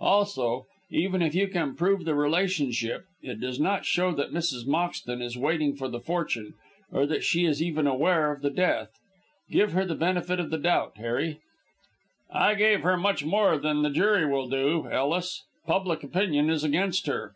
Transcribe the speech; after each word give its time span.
Also, 0.00 0.66
even 0.90 1.22
if 1.22 1.34
you 1.34 1.48
can 1.48 1.74
prove 1.74 2.04
the 2.04 2.14
relationship, 2.14 3.06
it 3.22 3.40
does 3.40 3.58
not 3.58 3.86
show 3.86 4.12
that 4.12 4.32
Mrs. 4.34 4.66
Moxton 4.66 5.22
is 5.22 5.38
waiting 5.38 5.74
for 5.74 5.88
the 5.88 5.98
fortune, 5.98 6.52
or 6.92 7.06
that 7.06 7.24
she 7.24 7.46
is 7.46 7.62
even 7.62 7.86
aware 7.86 8.30
of 8.30 8.42
the 8.42 8.50
death. 8.50 8.90
Give 9.50 9.72
her 9.72 9.86
the 9.86 9.94
benefit 9.94 10.38
of 10.40 10.50
the 10.50 10.58
doubt, 10.58 10.98
Harry." 10.98 11.40
"I 12.30 12.54
give 12.54 12.82
her 12.82 12.98
much 12.98 13.24
more 13.24 13.56
than 13.56 13.80
the 13.80 13.88
jury 13.88 14.26
will 14.30 14.50
do, 14.50 14.86
Ellis. 14.90 15.46
Public 15.66 16.04
opinion 16.04 16.50
is 16.50 16.64
against 16.64 17.06
her." 17.06 17.32